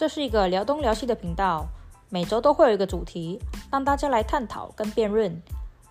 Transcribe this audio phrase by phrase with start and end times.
[0.00, 1.66] 这是一个聊东聊西的频道，
[2.08, 3.38] 每周都会有一个主题，
[3.70, 5.42] 让大家来探讨跟辩论。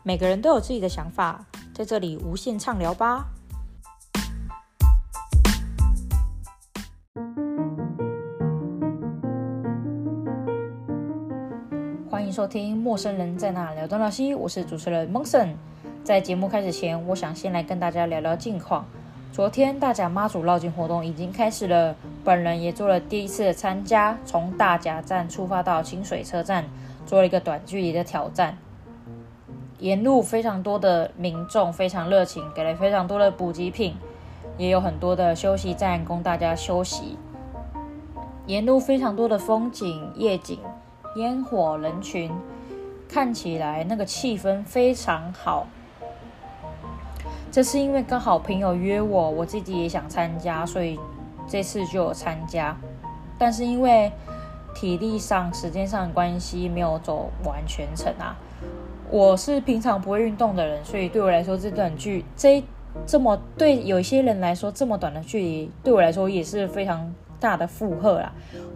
[0.02, 1.46] 每个人都有自己的想法，
[1.76, 3.28] 在这里无限畅聊吧。
[12.10, 15.56] 欢迎收听《陌生人在那聊东聊西》，我是主持人蒙森。
[16.04, 18.84] 在节目开始前，我想先来跟大家聊聊近况。
[19.32, 26.66] 昨天大甲妈祖绕境活动已经开始了，本人也做了第一次的参加，从大甲站出发到清水车站，
[27.06, 28.58] 做了一个短距离的挑战。
[29.80, 33.96] 沿路非常多的民众非常热情，给了非常多的补给品，
[34.58, 37.18] 也有很多的休息站供大家休息。
[38.46, 40.60] 沿路非常多的风景、夜景、
[41.16, 42.30] 烟火、人群，
[43.08, 45.68] 看起来那个气氛非常好。
[47.52, 51.00] 这是因为刚好朋友约我，我自己也想参加，所以
[51.50, 52.78] 这次就有参加。
[53.38, 54.12] 但是因为
[54.76, 58.38] 体力上、时间上的关系，没有走完全程啊。
[59.10, 62.64] 我是平常不会运动的人，所以对我来说，这段距这
[63.08, 68.32] 这么对有些人来说这么短的距离，对我来说也是非常大的负荷啦。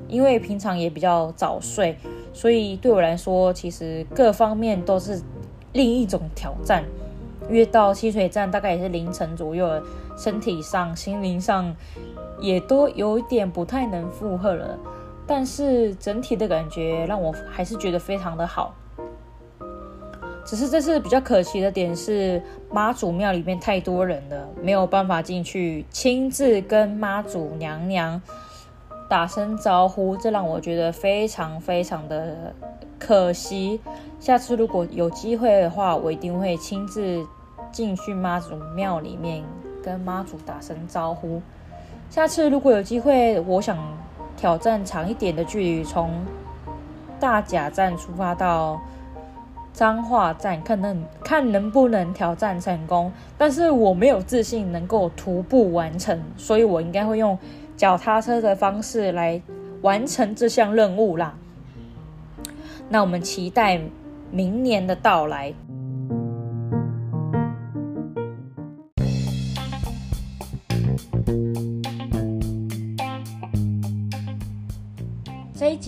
[0.08, 1.98] 因为平常也比较早睡，
[2.34, 5.22] 所以对我来说，其实各方面都是
[5.72, 6.84] 另一种挑战。
[7.50, 9.70] 约到清水站大概也是凌晨左右，
[10.18, 11.76] 身体上、心灵上
[12.44, 14.78] 也都有点不太能负荷了。
[15.26, 18.76] 但是整体的感觉让我还是觉得非常的好。
[20.46, 28.22] 只是这次比较可惜的点是妈祖庙里面太多人了，没有办法进去亲自跟妈祖娘娘
[29.10, 32.54] 打声招呼，这让我觉得非常非常的
[33.00, 33.80] 可惜。
[34.20, 37.26] 下次如果有机会的话，我一定会亲自
[37.72, 39.42] 进去妈祖庙里面
[39.82, 41.42] 跟妈祖打声招呼。
[42.14, 43.76] 下次如果有机会，我想
[44.38, 46.12] 挑战长一点的距离，从
[47.20, 48.80] 大甲站出发到
[49.74, 53.12] 彰化站，看能看能不能挑战成功。
[53.36, 57.36] 但是我没有自信能够徒步完成，所以我应该会用
[57.76, 59.42] 脚踏车的方式来
[59.82, 61.34] 完成这项任务啦。
[62.90, 63.82] 那我们期待。
[64.36, 65.54] 明年的到来。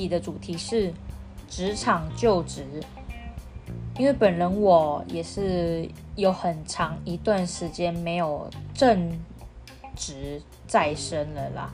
[0.07, 0.93] 的主题是
[1.49, 2.65] 职场就职，
[3.97, 9.11] 因为本人我也是有很长一段时间没有正
[9.95, 11.69] 职在身了啦，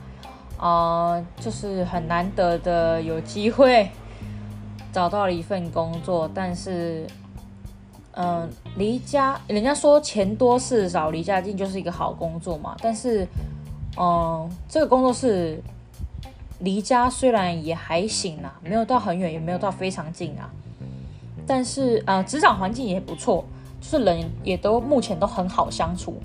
[0.58, 3.90] 啊、就是很难得的有机会。
[4.92, 7.06] 找到了一份工作，但是，
[8.10, 12.76] 嗯、离家，人家说钱多事少，离家近就是一个好工作嘛。
[12.82, 13.26] 但是，
[13.96, 15.58] 嗯、这个工作是
[16.62, 20.50] 离家虽然也还行啊，没有到很远，也没有到非常近啊。
[21.46, 23.44] 但是，啊、呃，职场环境也不错，
[23.80, 26.16] 就是人也都目前都很好相处。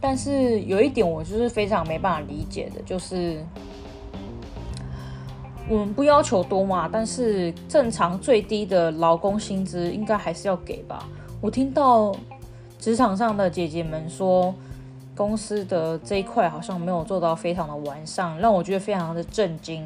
[0.00, 3.44] 但是有一点我就是非常没办法理解的，就是。
[5.70, 11.06] 我们不要求多嘛，但是正常最低的劳工薪资应该还是要给吧。
[11.42, 12.16] 我听到
[12.78, 14.54] 职场上的姐姐们说，
[15.18, 19.84] 公司的这一块好像没有做到非常的完善，让我觉得非常的震惊，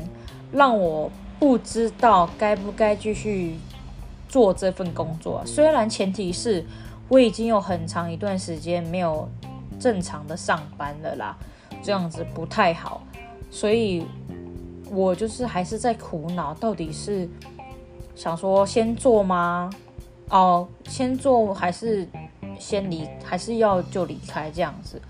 [0.52, 1.10] 让我
[1.40, 3.56] 不知道该不该继续
[4.28, 5.42] 做这份工作。
[5.46, 6.62] 虽然前提是
[7.08, 9.26] 我已经有很长一段时间没有
[9.80, 11.34] 正常的上班了啦，
[11.82, 13.00] 这样子不太好，
[13.50, 14.04] 所以。
[14.94, 17.26] 我就是还是在苦恼，到底是
[18.14, 19.70] 想说先做吗？
[20.28, 22.06] 哦，先做还是
[22.62, 25.00] 先离，还是要就离开这样子？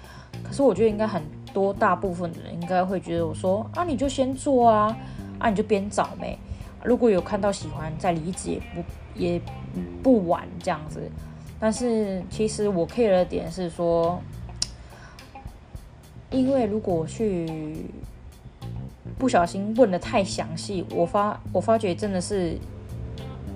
[0.43, 4.97] 可是我觉得应该很多大部分的人应该会觉得我说啊，你就先做啊，
[5.39, 6.39] 啊你就边找呗。
[6.83, 9.41] 如果有看到喜欢再离职也不也
[10.03, 11.01] 不晚这样子。
[11.61, 14.19] 但是其实我 care 的点是说，
[16.31, 17.85] 因为如果去。
[19.19, 22.57] 不小心问得太详细，我发我发觉真的是，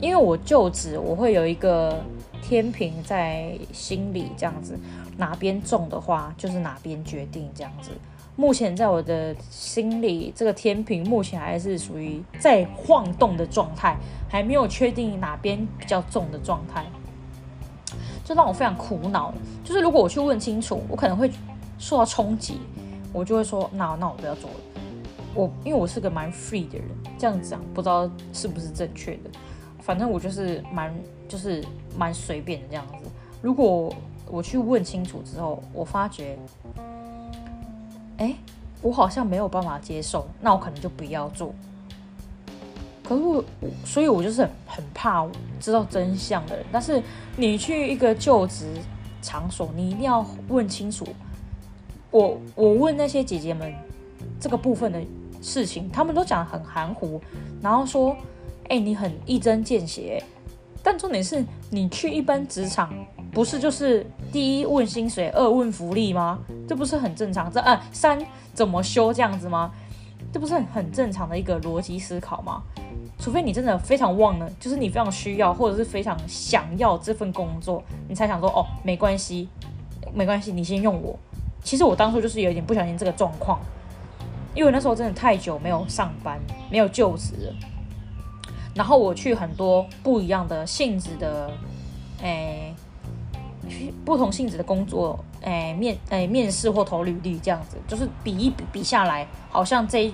[0.01, 2.01] 因为我就职，我会有一个
[2.49, 4.79] 天平在心里这样子，
[5.17, 7.91] 哪边重的话就是哪边决定这样子。
[8.37, 13.97] 目前在我的心里，这个天平目前还是属于在晃动的状态，
[14.29, 16.87] 还没有确定哪边比较重的状态，
[18.25, 19.35] 这让我非常苦恼。
[19.65, 21.29] 就是如果我去问清楚，我可能会
[21.81, 22.61] 受到冲击，
[23.13, 24.57] 我就会说，那那我不要做了。
[25.35, 26.87] 我因为我是个蛮 free 的人，
[27.19, 29.31] 这样子讲不知道是不是正确的。
[29.87, 30.93] 反正我就是蛮
[31.29, 31.65] 就是
[31.97, 33.09] 蛮随便的这样子。
[33.41, 33.95] 如果
[34.29, 36.37] 我去问清楚之后，我发觉，
[38.17, 38.35] 哎，
[38.83, 41.55] 我好像没有办法接受，那我可能就不要做。
[43.05, 43.45] 可是我，
[43.85, 45.25] 所以我就是很很怕
[45.61, 46.67] 知道真相的人。
[46.73, 47.01] 但是
[47.37, 48.67] 你去一个就职
[49.23, 51.07] 场所，你一定要问清楚。
[52.11, 53.73] 我我问那些姐姐们
[54.41, 55.01] 这个部分的
[55.41, 57.21] 事情，他们都讲得很含糊，
[57.63, 58.17] 然后说
[58.69, 60.23] ：“哎、你很一针见血。”
[60.83, 62.95] 但重点是你去一般职场，
[63.33, 66.39] 不是就是第一问薪水，二问福利吗？
[66.69, 67.51] 这不是很正常？
[67.51, 68.25] 这啊三
[68.55, 69.73] 怎么修这样子吗？
[70.33, 72.63] 这不是很正常的一个逻辑思考吗？
[73.19, 79.49] 除非你真的非常旺了，就是你非常需要或者是非常想要这份工作，你才想说哦，没关系，
[80.15, 81.19] 没关系，你先用我。
[81.65, 83.59] 其实我当初就是有一点不小心这个状况，
[84.55, 86.39] 因为那时候真的太久没有上班，
[86.71, 87.55] 没有就职了。
[88.77, 91.51] 然后我去很多不一样的性质的，
[92.21, 92.75] 诶，
[94.05, 100.13] 不同性质的工作，诶，面诶面试或投履历这样子，就是比一比比下来，好像这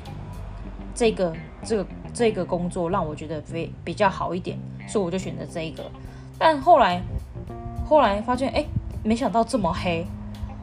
[0.94, 4.56] 这个这个这个工作让我觉得非比较好一点，
[4.86, 5.82] 所以我就选择这一个。
[6.38, 7.02] 但后来
[7.84, 8.64] 后来发现，哎，
[9.02, 10.06] 没想到这么黑，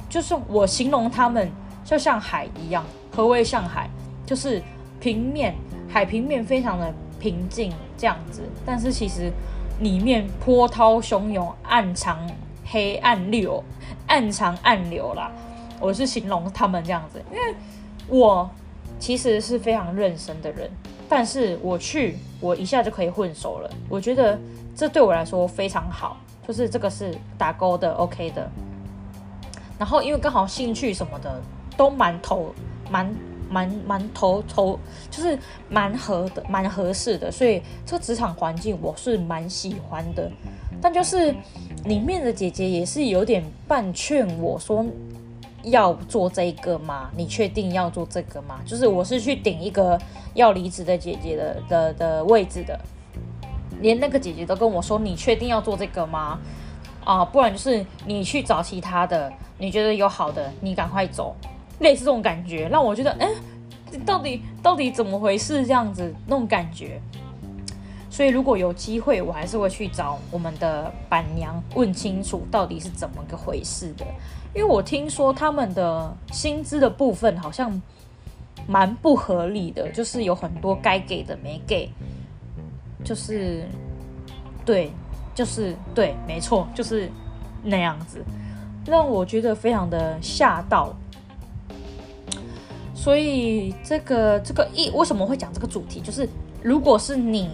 [0.10, 1.52] 就是我形容他们
[1.84, 2.82] 就像海一样，
[3.14, 3.90] 何谓像海？
[4.26, 4.64] 就是
[5.02, 5.54] 平面
[5.90, 6.94] 海平面非常的。
[7.20, 7.70] 平静
[8.00, 9.30] 这样子，但是其实
[9.82, 12.18] 里面波涛汹涌、暗藏
[12.66, 13.62] 黑暗流、
[14.08, 15.30] 暗藏暗流啦。
[15.82, 17.56] 我是形容他们这样子，因为
[18.08, 18.50] 我
[18.98, 20.72] 其实是非常认真的人，
[21.10, 23.70] 但是我去我一下就可以混熟了。
[23.90, 24.40] 我觉得
[24.74, 26.18] 这对我来说非常好，
[26.48, 28.50] 就是这个是打勾的，OK 的。
[29.78, 31.42] 然后因为刚好兴趣什么的
[31.76, 32.56] 都蛮投
[32.90, 33.14] 蛮。
[33.50, 34.80] 蛮蛮投投，
[35.10, 35.38] 就是
[35.70, 40.32] 蛮合的，蛮合适的，所以这个职场环境我是蛮喜欢的。
[40.82, 41.36] 但就是
[41.86, 44.86] 里面的姐姐也是有点半劝我说
[45.64, 47.10] 要做这个吗？
[47.18, 48.60] 你确定要做这个吗？
[48.66, 50.00] 就是我是去顶一个
[50.34, 52.80] 要离职的姐姐的的的位置的，
[53.82, 56.40] 连那个姐姐都跟我说：“你确定要做这个吗？”
[57.04, 61.36] 啊，不然就是你去找其他的，你觉得有好的，你赶快走。
[61.80, 63.30] 类似这种感觉，让我觉得，哎，
[64.06, 65.66] 到底到底怎么回事？
[65.66, 67.02] 这样子那种感觉。
[68.10, 74.06] 所以如果有机会，我还是会去找我们的板娘问清楚到底是怎么个回事的。
[74.54, 77.82] 因为我听说他们的薪资的部分好像
[78.68, 81.90] 蛮不合理的，就是有很多该给的没给，
[83.04, 83.64] 就是
[84.66, 84.92] 对，
[85.36, 87.10] 就是对，没错，就是
[87.64, 88.26] 那样子，
[88.86, 90.94] 让我觉得非常的吓到。
[93.10, 96.00] 所以这个这个一为什么会讲这个主题？
[96.00, 96.30] 就是
[96.62, 97.50] 如果是你，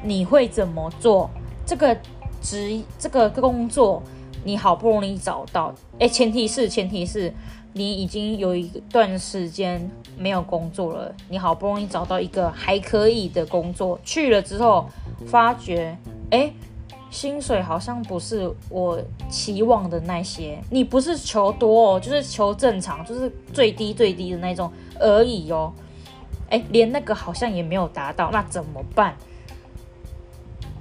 [0.00, 1.28] 你会怎么做？
[1.66, 1.96] 这个
[2.40, 4.00] 职这个工作
[4.44, 7.34] 你好不容易找到，诶，前提是前提是
[7.72, 14.88] 你已经有一段时间没有工作了，你好不容易找到一个还可以的工作，去了之后
[15.26, 15.98] 发觉，
[16.30, 16.52] 诶。
[17.16, 24.70] 薪水好像不是我期望的那些，你不是求多哦，就是求正常，就是最低最低的那种
[25.00, 25.72] 而已哦。
[26.50, 29.16] 哎，连那个好像也没有达到，那怎么办？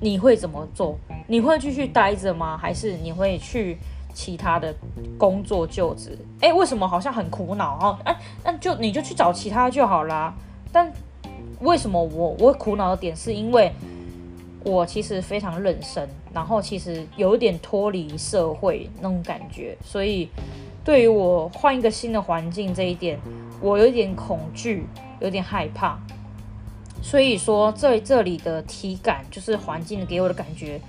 [0.01, 0.97] 你会怎么做？
[1.25, 2.57] 你会继续待着吗？
[2.57, 3.77] 还是你会去
[4.13, 4.75] 其他的
[5.17, 6.19] 工作就职？
[6.41, 7.97] 哎，为什么好像很苦恼哦？
[8.03, 8.13] 哎，
[8.43, 10.35] 那就你就去找其他就好啦。
[10.69, 10.91] 但
[11.61, 13.71] 为什么我我苦恼的点是因为？
[14.65, 20.27] 我其实非常认生，然后其实有点脱离社会那种感觉，所以
[20.83, 23.19] 对于我换一个新的环境这一点，
[23.61, 24.87] 我有点恐惧，
[25.19, 25.99] 有点害怕。
[26.99, 30.81] 所以说，在这里的体感就是环境给我的感觉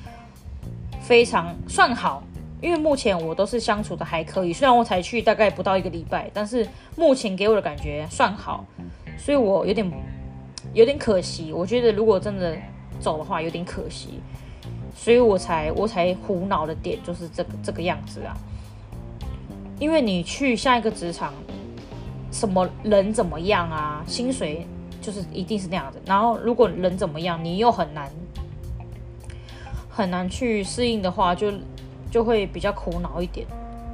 [1.02, 2.22] 非常算好，
[2.62, 6.66] 因为目前我都是相处的还可以，虽然我才去大概不到一个礼拜，但是
[6.96, 8.64] 目前给我的感觉算好，
[9.18, 9.92] 所以我有点
[10.72, 11.52] 有点可惜。
[11.52, 12.56] 我觉得如果真的。
[13.00, 14.20] 走的话有点可惜，
[14.94, 18.36] 所以我才我才苦恼的点就是这个这个样子啊。
[19.78, 21.34] 因为你去下一个职场，
[22.32, 24.66] 什么人怎么样啊，薪水
[25.02, 26.00] 就是一定是那样子。
[26.06, 28.10] 然后如果人怎么样，你又很难
[29.90, 31.52] 很难去适应的话，就
[32.10, 33.46] 就会比较苦恼一点。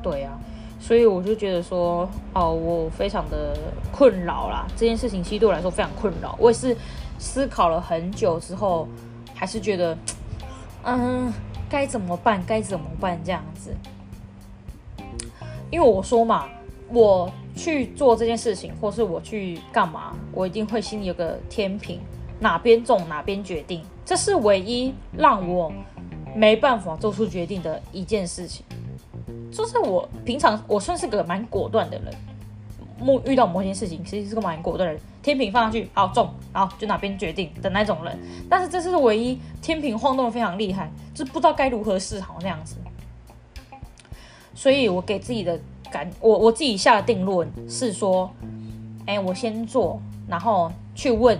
[0.02, 0.38] 对啊，
[0.80, 3.58] 所以我就觉得说，哦，我非常的
[3.90, 4.66] 困扰啦。
[4.76, 6.76] 这件事情其实对我来说非常困扰，我也是。
[7.22, 8.88] 思考了很久之后，
[9.32, 9.96] 还是觉得，
[10.82, 11.32] 嗯，
[11.70, 12.42] 该怎么办？
[12.44, 13.16] 该怎么办？
[13.24, 13.72] 这样子，
[15.70, 16.48] 因为我说嘛，
[16.88, 22.00] 我去做这件事情，或是我去干嘛，我一定会心里有个天平，
[22.40, 25.72] 哪边重哪边决定，这是唯一让我
[26.34, 28.66] 没办法做出决定的一件事情。
[29.52, 32.12] 就是我平常我算是个蛮果断的人，
[33.26, 35.02] 遇到某件事情，其实是个蛮果断的人。
[35.22, 38.18] 天平放上去，好中，然后就哪边决定的那种人。
[38.50, 42.76] 但是这是唯一天平晃动的非常厉害，就不知道该如何是好那样子。
[44.54, 45.58] 所以我给自己的
[45.90, 48.28] 感，我我自己下的定论是说，
[49.06, 51.38] 哎，我先做，然后去问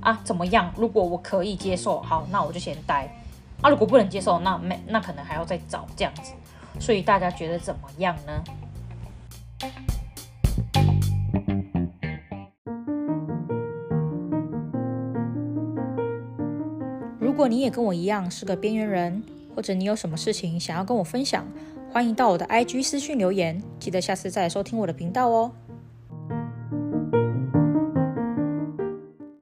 [0.00, 0.72] 啊怎么样？
[0.76, 3.08] 如果我可以接受，好，那我就先待。
[3.60, 6.32] 啊，如果不能接受，那没那可能还要再找这样子。
[6.80, 8.42] 所以大家觉得怎么样呢？
[17.38, 19.22] 如果你也跟我一样是个边缘人，
[19.54, 21.46] 或者你有什么事情想要跟我分享，
[21.92, 23.62] 欢迎到我的 IG 私讯留言。
[23.78, 25.52] 记得下次再来收听我的频道哦。